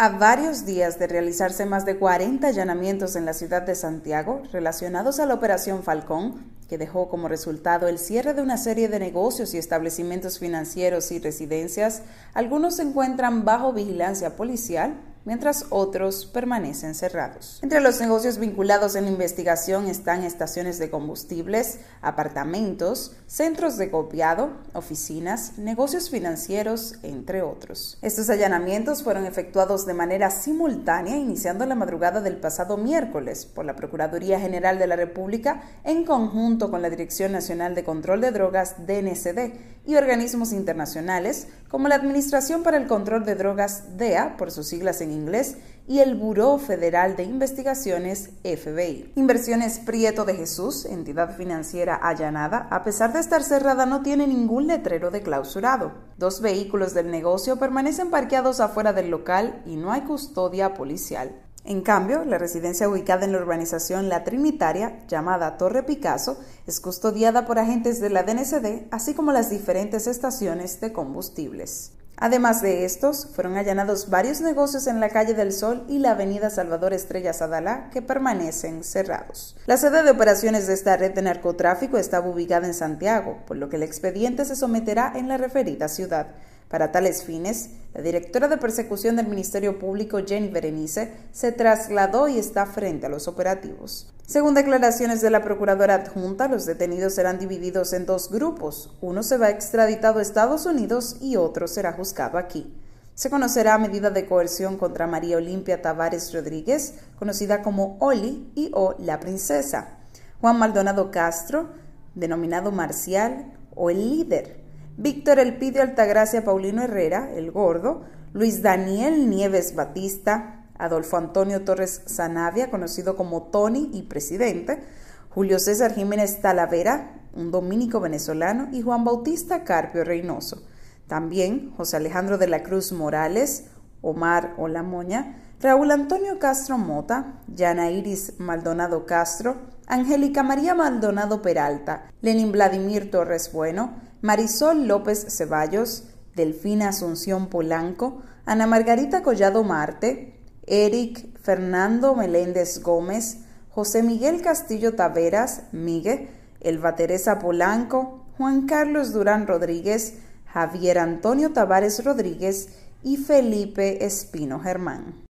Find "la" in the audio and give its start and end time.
3.24-3.32, 5.26-5.34, 19.04-19.10, 31.66-31.74, 33.66-33.76, 34.86-34.96, 36.80-36.88, 41.88-41.96, 62.24-62.38, 63.32-63.38, 64.08-64.24, 68.10-68.22, 74.98-75.08, 76.00-76.12, 79.66-79.76, 85.28-85.36, 87.94-88.02, 95.30-95.42, 108.98-109.18, 132.48-132.64